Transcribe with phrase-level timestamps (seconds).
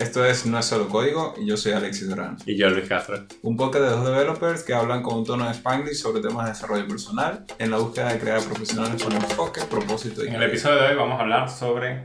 [0.00, 2.38] Esto es No es solo código y yo soy Alexis Durán.
[2.46, 3.18] Y yo, Luis Castro.
[3.42, 6.52] Un podcast de dos developers que hablan con un tono de Spanglish sobre temas de
[6.52, 10.80] desarrollo personal en la búsqueda de crear profesionales con enfoque, propósito y En el episodio
[10.80, 12.04] de hoy vamos a hablar sobre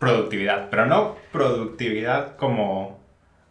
[0.00, 2.98] productividad, pero no productividad como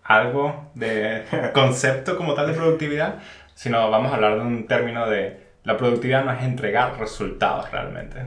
[0.03, 1.23] algo de
[1.53, 3.19] concepto como tal de productividad,
[3.55, 8.17] sino vamos a hablar de un término de la productividad no es entregar resultados realmente.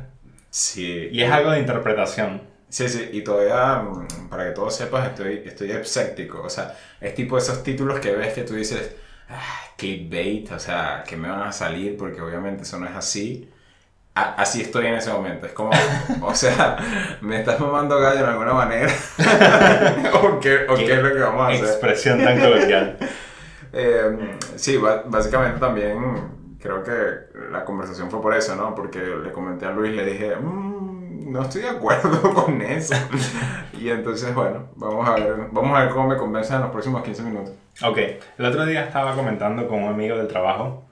[0.49, 1.11] Sí.
[1.13, 2.49] Y es algo de interpretación.
[2.71, 6.42] Sí, sí, y todavía, mm, para que todos sepas, estoy, estoy escéptico.
[6.42, 8.95] O sea, es tipo esos títulos que ves que tú dices,
[9.28, 9.42] ah,
[9.77, 13.51] clickbait, o sea, que me van a salir porque obviamente eso no es así.
[14.14, 15.47] A- así estoy en ese momento.
[15.47, 15.70] Es como,
[16.23, 16.77] o sea,
[17.23, 18.92] me estás mamando gallo de alguna manera.
[20.23, 21.64] ¿O qué, o qué es lo que vamos a hacer?
[21.64, 22.98] Expresión tan coloquial.
[23.73, 26.92] Eh, sí, básicamente también creo que
[27.52, 28.75] la conversación fue por eso, ¿no?
[28.75, 30.90] Porque le comenté a Luis, le dije, "Mm,
[31.27, 32.95] no estoy de acuerdo con eso.
[33.73, 37.03] y entonces, bueno, vamos a ver, vamos a ver cómo me convence en los próximos
[37.03, 37.53] 15 minutos.
[37.83, 37.98] Ok,
[38.39, 40.84] el otro día estaba comentando con un amigo del trabajo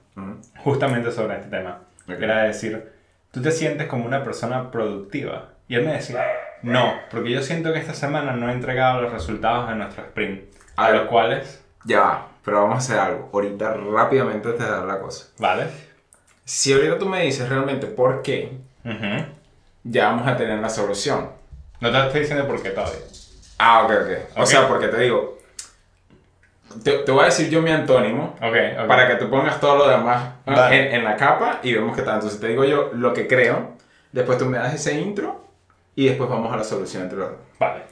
[0.63, 1.79] justamente sobre este tema.
[2.07, 2.19] Ok.
[2.21, 2.91] Era decir,
[3.31, 5.49] ¿tú te sientes como una persona productiva?
[5.67, 6.25] Y él me decía,
[6.63, 10.41] no, porque yo siento que esta semana no he entregado los resultados de nuestro sprint.
[10.75, 10.99] A A ver.
[11.01, 13.29] los cuales, Ya va, pero vamos a hacer algo.
[13.31, 15.27] Ahorita rápidamente te dar la cosa.
[15.37, 15.67] ¿vale?
[16.43, 18.57] Si ahorita tú me dices realmente por qué.
[19.83, 21.29] Ya vamos a tener la solución.
[21.81, 22.99] No te estoy diciendo por qué todavía.
[23.57, 24.37] Ah, ok, ok.
[24.37, 24.47] O Ok.
[24.47, 25.37] sea, porque te digo,
[26.83, 28.35] te, te voy a decir yo mi antónimo.
[28.41, 28.87] Ok, ok.
[28.87, 32.15] para que tú pongas todo lo demás en, en la capa y vemos qué tal.
[32.15, 33.73] Entonces te digo yo lo que creo,
[34.11, 35.45] después tú me das ese intro
[35.95, 37.39] y después vamos a la solución entre los dos.
[37.59, 37.83] Vale.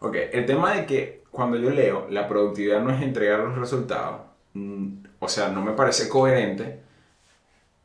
[0.00, 4.20] Ok, el tema de que cuando yo leo la productividad no es entregar los resultados,
[4.54, 6.80] mm, o sea, no me parece coherente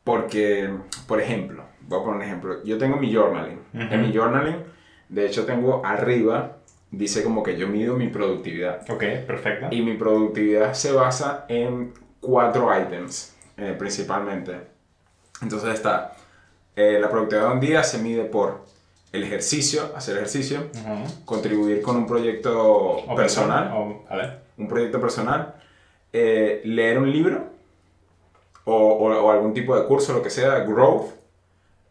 [0.06, 0.70] porque,
[1.08, 3.60] por ejemplo, voy a poner un ejemplo, yo tengo mi journaling.
[3.74, 3.94] Ujú.
[3.94, 4.56] En mi journaling,
[5.10, 6.58] de hecho tengo arriba,
[6.92, 8.90] dice como que yo mido mi productividad.
[8.90, 9.68] Ok, perfecto.
[9.72, 14.54] Y mi productividad se basa en cuatro items, eh, principalmente.
[15.42, 16.14] Entonces está,
[16.76, 18.64] eh, la productividad de un día se mide por
[19.12, 21.26] el ejercicio, hacer ejercicio, Ujú.
[21.26, 24.34] contribuir con un proyecto O personal, o- vale.
[24.58, 25.56] un proyecto personal,
[26.14, 27.55] eh, leer un libro
[28.66, 31.12] o, o- o algún tipo de curso, lo que sea, growth,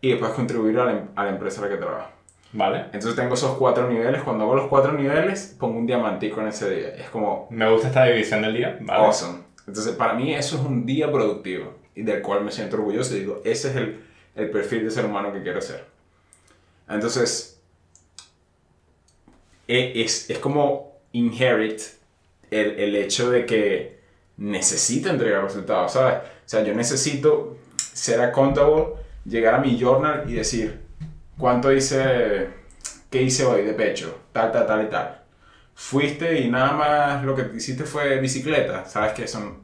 [0.01, 2.11] y después contribuir a la, a la empresa en la que trabajo.
[2.53, 2.85] Vale.
[2.93, 6.71] Entonces tengo esos cuatro niveles, cuando hago los cuatro niveles, pongo un diamantico en ese
[6.71, 6.89] día.
[6.95, 8.79] Es como, Me gusta esta división del día.
[8.81, 9.07] Vale.
[9.07, 9.39] Awesome.
[9.67, 13.21] Entonces, para mí eso es un día productivo y del cual me siento orgulloso y
[13.21, 14.05] digo, ese es el,
[14.37, 15.85] el perfil de ser humano que quiero ser.
[16.89, 17.61] Entonces,
[19.69, 21.81] e- es, es como inherit
[22.51, 23.99] el, el hecho de que
[24.37, 26.19] necesito entregar resultados, ¿sabes?
[26.45, 28.87] O sea, yo necesito ser accountable,
[29.25, 30.81] llegar a mi journal y decir,
[31.39, 32.49] ¿cuánto hice,
[33.11, 34.19] qué hice hoy de pecho?
[34.33, 35.21] Tal, tal, tal y tal
[35.77, 39.57] fuiste y nada más lo que hiciste fue bicicleta, sabes que eso, no-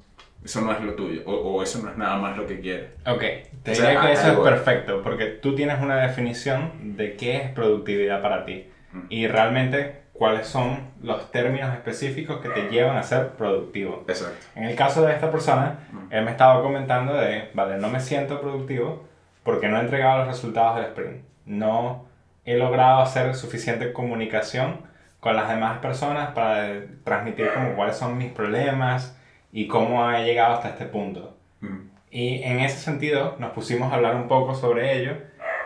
[0.44, 2.90] eso no es lo tuyo, o, o eso no es nada más lo que quieres.
[3.06, 3.20] Ok,
[3.62, 7.14] te O sea, diría que eso es algo- perfecto, porque tú tienes una definición de
[7.14, 9.00] qué es productividad para ti Mm.
[9.08, 14.04] y realmente cuáles son los términos específicos que te llevan a ser productivo.
[14.06, 14.36] Exacto.
[14.54, 15.78] En el caso de esta persona,
[16.10, 19.08] él me estaba comentando de, vale, no me siento productivo
[19.44, 21.24] porque no he entregado los resultados del sprint.
[21.46, 22.04] No
[22.44, 24.82] he logrado hacer suficiente comunicación
[25.20, 26.68] con las demás personas para
[27.02, 29.18] transmitir como cuáles son mis problemas
[29.52, 31.34] y cómo he llegado hasta este punto.
[31.60, 31.78] Mm.
[32.10, 35.12] Y en ese sentido nos pusimos a hablar un poco sobre ello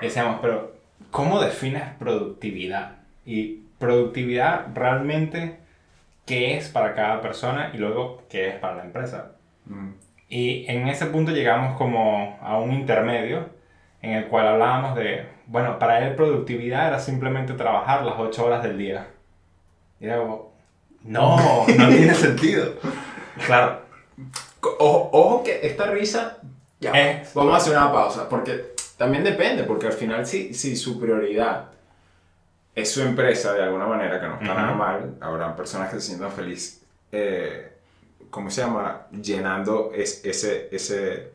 [0.01, 0.77] y decíamos, pero
[1.11, 3.04] ¿cómo defines productividad?
[3.27, 5.59] Y productividad realmente,
[6.27, 9.33] ¿qué es para cada persona y luego qué es para la empresa?
[9.67, 9.91] Mm.
[10.29, 13.49] Y en ese punto llegamos como a un intermedio
[14.03, 18.63] en el cual hablábamos de, bueno, para él productividad era simplemente trabajar las 8 horas
[18.63, 19.07] del día.
[20.01, 20.53] Y era como,
[21.03, 21.37] no,
[21.67, 22.75] no tiene sentido.
[23.47, 23.81] Claro.
[24.79, 26.39] Ojo, ojo que esta risa...
[26.81, 27.23] Ya, Eh.
[27.35, 31.71] vamos a hacer una pausa, porque también depende, porque al final si, si su prioridad
[32.75, 36.09] es su empresa de alguna manera, que no está nada mal, habrá personas que se
[36.09, 37.73] sientan felices, eh,
[38.31, 39.07] ¿cómo se llama?
[39.13, 41.31] Llenando es- ese, ese,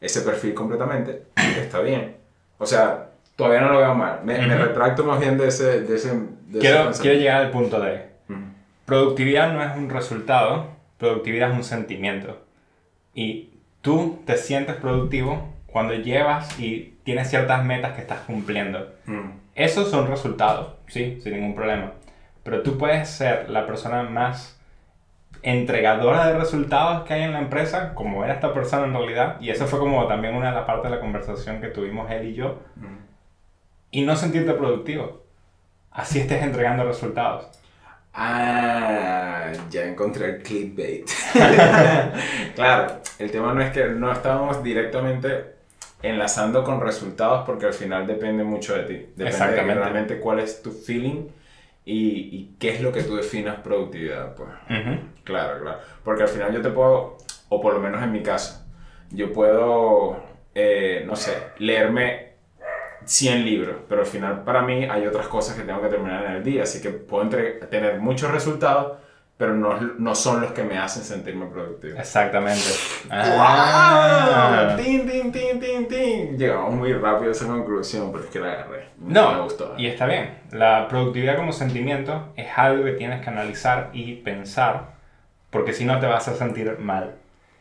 [0.00, 1.24] ese perfil completamente,
[1.58, 2.16] está bien.
[2.58, 4.20] O sea, todavía no lo veo mal.
[4.24, 7.80] Me, retracto más bien de ese, de ese, de ese Quiero, quiero llegar al punto
[7.80, 8.06] de,
[8.86, 10.68] productividad no es un resultado,
[10.98, 12.40] productividad es un sentimiento.
[13.14, 13.50] Y
[13.82, 18.92] tú te sientes productivo cuando llevas y tienes ciertas metas que estás cumpliendo.
[19.54, 21.92] Esos son resultados, sí, sin ningún problema.
[22.42, 24.60] Pero tú puedes ser la persona más
[25.42, 29.50] entregadora de resultados que hay en la empresa, como era esta persona en realidad, y
[29.50, 32.34] eso fue como también una de las partes de la conversación que tuvimos él y
[32.34, 32.60] yo,
[33.90, 35.22] y no sentirte productivo.
[35.90, 37.46] Así estés entregando resultados.
[38.12, 41.08] Ah, ya encontré el clickbait.
[42.54, 45.54] claro, el tema no es que no estamos directamente
[46.08, 48.94] enlazando con resultados porque al final depende mucho de ti.
[48.94, 49.74] Depende Exactamente.
[49.74, 51.28] de realmente cuál es tu feeling
[51.84, 51.98] y,
[52.36, 54.34] y qué es lo que tú definas productividad.
[54.34, 54.48] Pues.
[55.24, 55.78] Claro, claro.
[56.02, 57.16] Porque al final yo te puedo,
[57.48, 58.64] o por lo menos en mi caso,
[59.10, 60.22] yo puedo,
[60.54, 62.34] eh, no sé, leerme
[63.04, 66.32] 100 libros, pero al final para mí hay otras cosas que tengo que terminar en
[66.32, 68.98] el día, así que puedo entre- tener muchos resultados,
[69.36, 71.98] pero no, no son los que me hacen sentirme productivo.
[71.98, 72.62] Exactamente.
[73.10, 74.68] ¡Ah!
[74.72, 74.76] Ah.
[74.76, 76.38] ¡Tin, tin, tin, tin, tin!
[76.38, 78.88] Llegamos muy rápido a esa conclusión, pero es que la agarré.
[78.98, 79.74] me No, gustó.
[79.76, 80.38] y está bien.
[80.52, 84.94] La productividad como sentimiento es algo que tienes que analizar y pensar,
[85.50, 87.14] porque si no te vas a sentir mal.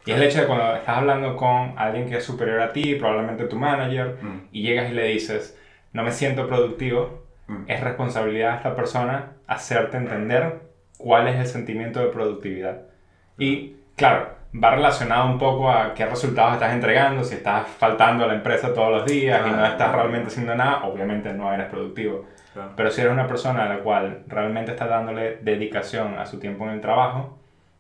[0.05, 2.95] Y es el hecho de cuando estás hablando con alguien que es superior a ti,
[2.95, 4.47] probablemente tu manager, Mm.
[4.51, 5.57] y llegas y le dices,
[5.93, 7.63] no me siento productivo, Mm.
[7.67, 10.61] es responsabilidad de esta persona hacerte entender
[11.03, 12.83] cuál es el sentimiento de productividad.
[13.38, 14.29] Y claro,
[14.63, 18.73] va relacionado un poco a qué resultados estás entregando, si estás faltando a la empresa
[18.73, 22.25] todos los días y no Ah, estás realmente haciendo nada, obviamente no eres productivo.
[22.53, 22.71] Claro.
[22.75, 26.63] Pero si eres una persona a la cual realmente está dándole dedicación a su tiempo
[26.65, 27.38] en el trabajo,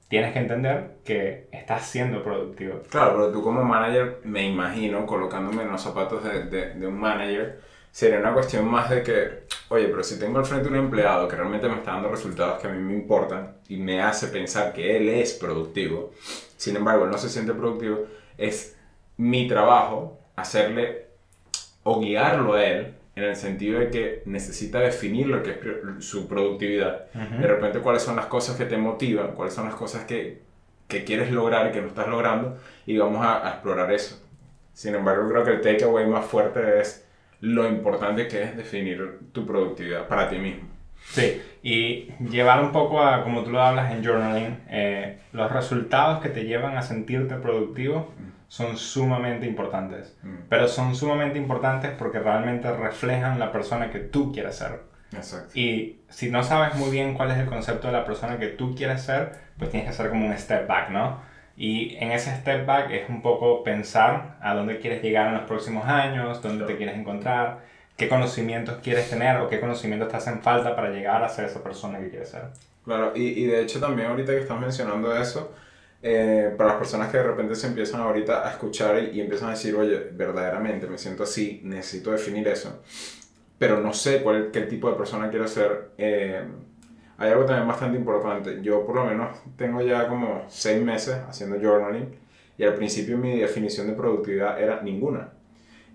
[0.09, 2.81] tienes que entender que estás siendo productivo.
[2.89, 6.99] Claro, pero tú como manager, me imagino, colocándome en los zapatos de, de, de un
[6.99, 7.61] manager,
[7.91, 9.42] sería una cuestión más de que,
[9.73, 12.67] oye, pero si tengo al frente un empleado que realmente me está dando resultados que
[12.67, 16.11] a mí me importan y me hace pensar que él es productivo,
[16.57, 18.05] sin embargo, él no se siente productivo,
[18.37, 18.77] es
[19.17, 21.07] mi trabajo hacerle
[21.83, 26.27] o guiarlo a él en el sentido de que necesita definir lo que es su
[26.27, 27.11] productividad.
[27.11, 30.41] De repente, cuáles son las cosas que te motivan, cuáles son las cosas que,
[30.87, 34.19] que quieres lograr y que no estás logrando, y vamos a, a explorar eso.
[34.73, 37.02] Sin embargo, creo que el takeaway más fuerte es
[37.43, 40.63] lo importante que es definir tu productividad para ti mismo.
[41.09, 46.21] Sí, y llevar un poco a, como tú lo hablas en journaling, eh, los resultados
[46.21, 48.13] que te llevan a sentirte productivo
[48.47, 50.15] son sumamente importantes.
[50.23, 50.35] Mm.
[50.47, 54.83] Pero son sumamente importantes porque realmente reflejan la persona que tú quieres ser.
[55.11, 55.51] Exacto.
[55.53, 58.73] Y si no sabes muy bien cuál es el concepto de la persona que tú
[58.73, 61.19] quieres ser, pues tienes que hacer como un step back, ¿no?
[61.55, 65.43] Y en ese step back es un poco pensar a dónde quieres llegar en los
[65.43, 67.59] próximos años, dónde te quieres encontrar,
[67.95, 71.63] qué conocimientos quieres tener o qué conocimientos te hacen falta para llegar a ser esa
[71.63, 72.43] persona que quieres ser.
[72.83, 75.53] Claro, y, y de hecho también ahorita que estás mencionando eso,
[76.01, 79.49] eh, para las personas que de repente se empiezan ahorita a escuchar y, y empiezan
[79.49, 82.83] a decir, oye, verdaderamente me siento así, necesito definir eso,
[83.57, 86.43] pero no sé cuál, qué tipo de persona quiero ser, eh,
[87.23, 88.59] hay algo también bastante importante.
[88.61, 92.13] Yo por lo menos tengo ya como seis meses haciendo journaling
[92.57, 95.31] y al principio mi definición de productividad era ninguna.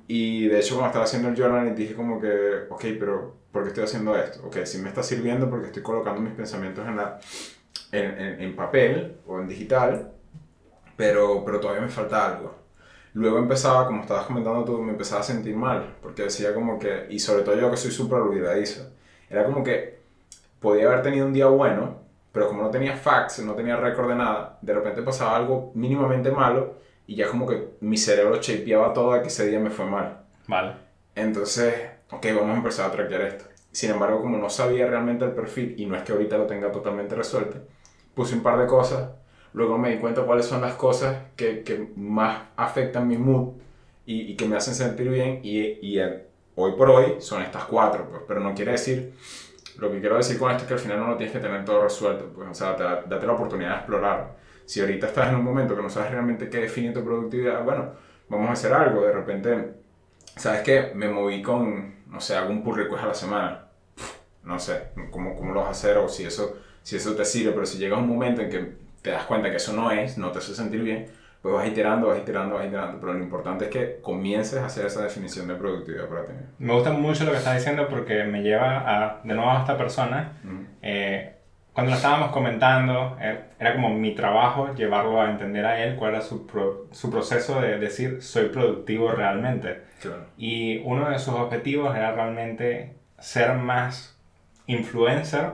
[0.06, 3.68] Y de hecho cuando estaba haciendo el journaling dije como que, ok, pero ¿por qué
[3.68, 4.40] estoy haciendo esto?
[4.46, 7.18] Ok, si me está sirviendo porque estoy colocando mis pensamientos en, la,
[7.92, 10.12] en, en, en papel o en digital,
[10.96, 12.54] pero, pero todavía me falta algo.
[13.14, 17.06] Luego empezaba, como estabas comentando tú, me empezaba a sentir mal, porque decía como que,
[17.10, 18.90] y sobre todo yo que soy súper olvidadizo,
[19.28, 19.97] era como que
[20.60, 21.98] podía haber tenido un día bueno,
[22.32, 26.30] pero como no tenía facts, no tenía récord de nada, de repente pasaba algo mínimamente
[26.30, 26.76] malo
[27.06, 30.18] y ya como que mi cerebro chapeaba todo a que ese día me fue mal.
[30.46, 30.72] Vale.
[31.14, 31.74] Entonces,
[32.10, 33.44] ok, vamos a empezar a traquear esto.
[33.72, 36.70] Sin embargo, como no sabía realmente el perfil, y no es que ahorita lo tenga
[36.70, 37.58] totalmente resuelto,
[38.14, 39.10] puse un par de cosas,
[39.52, 43.54] luego me di cuenta cuáles son las cosas que, que más afectan mi mood
[44.06, 47.64] y, y que me hacen sentir bien, y, y eh, hoy por hoy son estas
[47.64, 49.14] cuatro, pues, pero no quiere decir,
[49.78, 51.64] lo que quiero decir con esto es que al final no lo tienes que tener
[51.64, 54.36] todo resuelto, pues, o sea, te da- date la oportunidad de explorar.
[54.66, 57.92] Si ahorita estás en un momento que no sabes realmente qué define tu productividad, bueno,
[58.28, 59.74] vamos a hacer algo, de repente
[60.36, 60.92] ¿Sabes qué?
[60.94, 63.64] Me moví con, no sé, hago un pull request a la semana.
[64.44, 67.52] No sé cómo, cómo lo vas a hacer o si eso, si eso te sirve,
[67.52, 70.30] pero si llega un momento en que te das cuenta que eso no es, no
[70.32, 71.06] te hace sentir bien,
[71.42, 72.98] pues vas iterando, vas iterando, vas iterando.
[73.00, 76.32] Pero lo importante es que comiences a hacer esa definición de productividad para ti.
[76.58, 79.76] Me gusta mucho lo que estás diciendo porque me lleva a, de nuevo a esta
[79.78, 80.32] persona.
[80.44, 80.64] Ujú.
[80.82, 81.34] Eh,
[81.72, 86.14] cuando lo estábamos comentando, eh, era como mi trabajo llevarlo a entender a él cuál
[86.14, 89.82] era su, pro- su proceso de decir soy productivo realmente.
[90.02, 90.24] Claro.
[90.36, 94.18] Y uno de sus objetivos era realmente ser más
[94.66, 95.50] influencer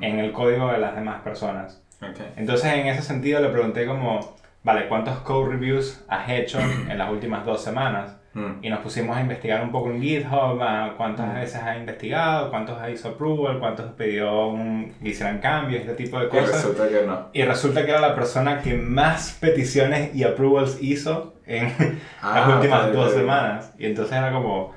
[0.00, 1.82] en el código de las demás personas.
[2.02, 2.18] Ok.
[2.36, 7.10] Entonces en ese sentido le pregunté como, vale, ¿cuántos code reviews has hecho en las
[7.10, 8.16] últimas dos semanas?
[8.32, 8.62] Mm.
[8.62, 11.34] Y nos pusimos a investigar un poco en GitHub, a cuántas Mm.
[11.34, 16.26] veces has investigado, cuántos hizo approval, cuántos pidió un, que hicieran cambios, este tipo de
[16.26, 16.52] Y cosas.
[16.62, 17.26] resulta que no.
[17.32, 21.74] Y resulta que era la persona que más peticiones y approvals hizo en
[22.22, 23.72] Ah, las últimas dos semanas.
[23.80, 24.74] Y entonces era como,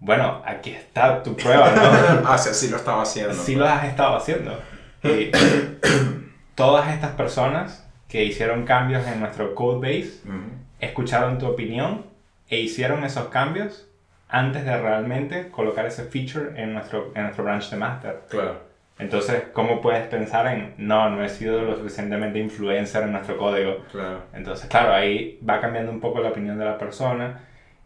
[0.00, 1.82] bueno, aquí está tu prueba, ¿no?
[2.30, 3.34] ah, sí, sí lo estaba haciendo.
[3.34, 4.58] sí lo has estado haciendo.
[5.04, 5.30] Y
[6.54, 10.50] todas estas personas que hicieron cambios en nuestro code base Ujú.
[10.80, 12.06] escucharon tu opinión
[12.48, 13.88] e hicieron esos cambios
[14.28, 18.20] antes de realmente colocar ese feature en nuestro, en nuestro branch de master.
[18.28, 18.60] Claro.
[18.98, 23.84] Entonces, ¿cómo puedes pensar en, no, no he sido lo suficientemente influencer en nuestro código?
[23.92, 24.22] Claro.
[24.32, 27.40] Entonces, claro, ahí va cambiando un poco la opinión de la persona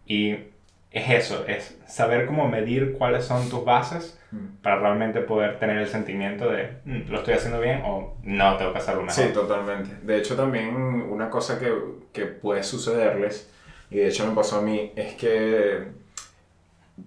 [0.07, 0.37] y
[0.91, 4.63] es eso, es saber cómo medir cuáles son tus bases Mm.
[4.63, 8.73] para realmente poder tener el sentimiento de, "Mm, lo estoy haciendo bien o no, tengo
[8.73, 9.25] que hacerlo mejor.
[9.25, 9.91] Sí, totalmente.
[10.07, 11.73] De hecho, también una cosa que,
[12.13, 13.51] que puede sucederles,
[13.91, 15.83] y de hecho me pasó a mí, es que,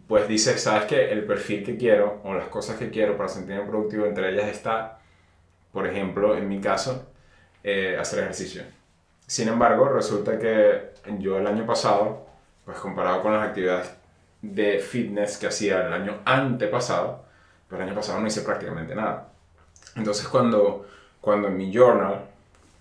[0.07, 3.63] pues dices, sabes que el perfil que quiero o las cosas que quiero para sentirme
[3.69, 4.99] productivo, entre ellas está,
[5.71, 7.09] por ejemplo, en mi caso,
[7.63, 8.63] eh, hacer ejercicio.
[9.27, 12.25] Sin embargo, resulta que yo el año pasado,
[12.65, 13.93] pues comparado con las actividades
[14.41, 17.23] de fitness que hacía el año antepasado,
[17.67, 19.29] pero el año pasado no hice prácticamente nada.
[19.95, 20.87] Entonces cuando,
[21.21, 22.25] cuando en mi journal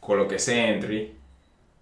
[0.00, 1.16] coloqué ese entry,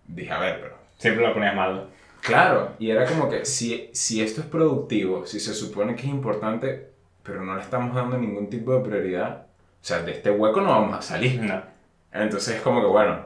[0.07, 0.81] dije, a ver, pero...
[0.99, 1.89] Siempre lo ponías mal.
[2.21, 6.09] Claro, y era como que si, si esto es productivo, si se supone que es
[6.09, 6.91] importante,
[7.23, 9.47] pero no le estamos dando ningún tipo de prioridad,
[9.81, 11.41] o sea, de este hueco no vamos a salir.
[11.41, 11.63] No.
[12.13, 13.25] Entonces es como que, bueno,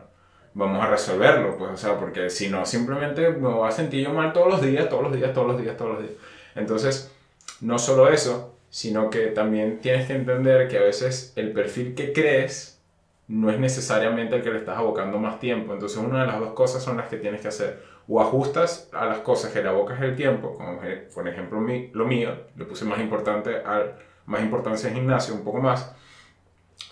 [0.54, 4.12] vamos a resolverlo, pues, o sea, porque si no, simplemente me voy a sentir yo
[4.14, 6.14] mal todos los días, todos los días, todos los días, todos los días.
[6.54, 7.12] Entonces,
[7.60, 12.12] no solo eso, sino que también tienes que entender que a veces el perfil que
[12.12, 12.80] crees
[13.26, 15.72] no es necesariamente el que le estás abocando más tiempo.
[15.72, 17.82] Entonces, una de las dos cosas son las que tienes que hacer.
[18.06, 20.78] O ajustas a las cosas que le abocas el tiempo, como
[21.14, 23.94] por ejemplo mi- lo mío, le puse más, importante al,
[24.26, 25.90] más importancia al gimnasio, un poco más.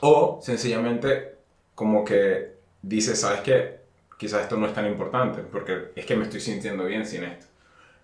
[0.01, 1.35] O sencillamente
[1.75, 2.53] como que
[2.83, 3.81] dices, ¿sabes qué?
[4.19, 7.47] Quizás esto no es tan importante, porque es que me estoy sintiendo bien sin esto.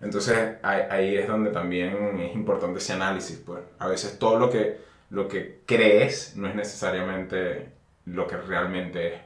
[0.01, 3.41] Entonces ahí, es donde también es importante ese análisis.
[3.45, 3.59] Pues.
[3.79, 4.77] A veces todo lo que,
[5.09, 7.69] lo que crees no es necesariamente
[8.05, 9.21] lo que realmente es.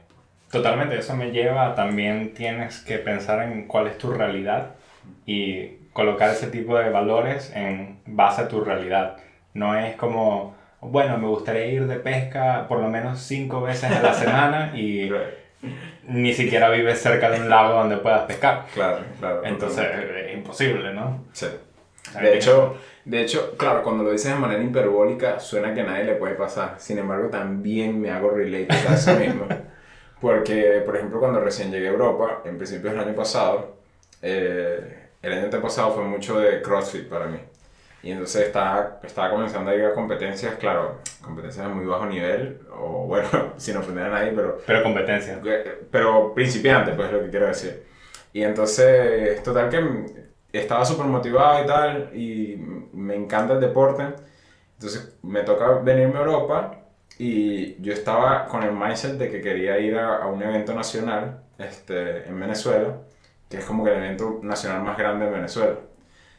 [0.50, 4.76] Totalmente, eso me lleva a también tienes que pensar en cuál es tu realidad
[5.26, 9.16] y colocar ese tipo de valores en base a tu realidad.
[9.52, 14.02] No es como, bueno, me gustaría ir de pesca por lo menos cinco veces a
[14.02, 15.10] la semana y
[16.06, 18.66] ni siquiera vives cerca de un lago donde puedas pescar.
[18.72, 19.42] Claro, claro.
[19.44, 20.30] Entonces totalmente.
[20.30, 21.24] es imposible, ¿no?
[21.32, 21.46] Sí.
[22.20, 26.04] De hecho, de hecho, claro, cuando lo dices de manera hiperbólica, suena que a nadie
[26.04, 26.76] le puede pasar.
[26.78, 29.46] Sin embargo, también me hago relate a eso mismo.
[30.20, 33.76] Porque, por ejemplo, cuando recién llegué a Europa, en principios del año pasado,
[34.22, 37.38] eh, el año antepasado fue mucho de CrossFit para mí.
[38.04, 42.60] Y entonces estaba, estaba comenzando a ir a competencias, claro, competencias de muy bajo nivel,
[42.70, 45.40] o bueno, sin ofender a nadie, pero Pero competencia.
[45.90, 47.82] pero principiante, pues lo que quiero decir.
[48.34, 52.56] Y entonces, total que estaba súper motivado y tal, y
[52.92, 54.04] me encanta el deporte.
[54.74, 56.80] Entonces me toca venirme a Europa
[57.18, 61.40] y yo estaba con el mindset de que quería ir a, a un evento nacional
[61.58, 62.98] este, en Venezuela,
[63.48, 65.76] que es como que el evento nacional más grande en Venezuela.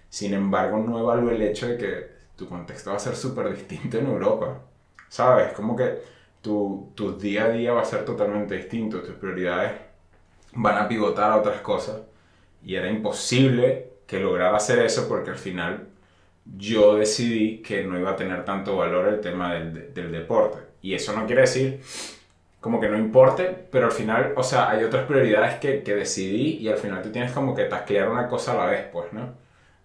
[0.10, 3.98] Sin embargo, no evalúo el hecho de que tu contexto va a ser súper distinto
[3.98, 4.62] en Europa.
[5.10, 5.54] ¿Sabes?
[5.54, 6.00] Como que
[6.42, 9.74] tu, tu día a día va a ser totalmente distinto, tus prioridades
[10.54, 12.02] van a pivotar a otras cosas.
[12.64, 15.88] Y era imposible que lograra hacer eso porque al final
[16.58, 20.60] yo decidí que no iba a tener tanto valor el tema del, del deporte.
[20.82, 21.82] Y eso no quiere decir
[22.66, 26.58] como que no importe, pero al final, o sea, hay otras prioridades que, que decidí
[26.58, 29.34] y al final tú tienes como que taclear una cosa a la vez, pues, ¿no?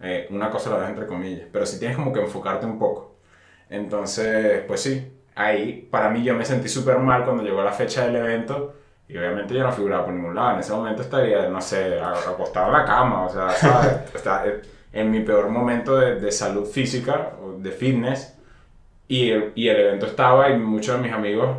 [0.01, 2.79] Eh, una cosa a la vez entre comillas, pero sí tienes como que enfocarte un
[2.79, 3.17] poco.
[3.69, 8.05] Entonces, pues sí, ahí para mí yo me sentí súper mal cuando llegó la fecha
[8.05, 8.75] del evento
[9.07, 10.53] y obviamente yo no figuraba por ningún lado.
[10.53, 14.05] En ese momento estaría, no sé, acostado en la cama, o sea.
[14.15, 14.45] Está
[14.93, 18.37] en mi peor momento de, de salud física de fitness
[19.07, 21.49] y el, y el evento estaba y muchos de mis amigos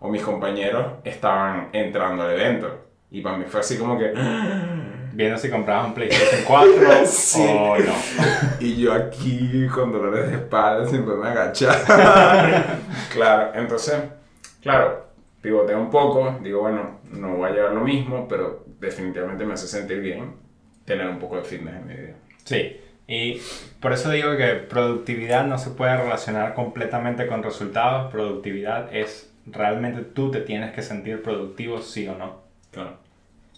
[0.00, 2.86] o mis compañeros estaban entrando al evento.
[3.10, 4.12] Y para mí fue así como que...
[5.12, 6.72] Viendo si comprabas un PlayStation 4
[7.06, 7.40] Sí.
[7.46, 7.92] o no.
[8.60, 11.76] Y yo aquí con dolores de espalda sin poderme agachar.
[13.12, 13.96] claro, entonces,
[14.62, 15.06] claro,
[15.40, 16.38] pivoteo un poco.
[16.42, 20.34] Digo, bueno, no voy a llevar lo mismo, pero definitivamente me hace sentir bien
[20.84, 22.14] tener un poco de fitness en mi vida.
[22.44, 23.40] Sí, y
[23.80, 28.10] por eso digo que productividad no se puede relacionar completamente con resultados.
[28.10, 32.40] Productividad es realmente tú te tienes que sentir productivo sí o no.
[32.70, 33.01] Claro.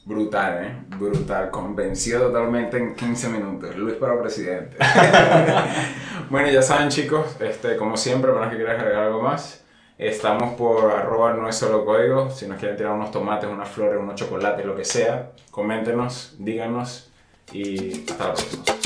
[0.04, 0.96] Brutal, ¿eh?
[0.98, 1.50] Brutal.
[1.50, 3.76] Convencido totalmente en 15 minutos.
[3.76, 4.76] Luis para presidente.
[6.30, 9.64] bueno, ya saben, chicos, este, como siempre, para que quieras agregar algo más,
[9.96, 12.30] estamos por arroba no es solo código.
[12.30, 17.10] Si nos quieren tirar unos tomates, unas flores, unos chocolates, lo que sea, coméntenos, díganos
[17.52, 18.83] y hasta la próxima.